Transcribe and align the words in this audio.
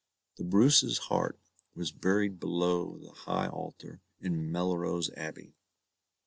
The 0.37 0.43
Bruce's 0.43 0.97
heart 0.97 1.37
was 1.75 1.91
buried 1.91 2.39
below 2.39 2.97
the 2.97 3.11
high 3.11 3.47
altar 3.49 4.01
in 4.19 4.51
Melrose 4.51 5.11
Abbey. 5.15 5.53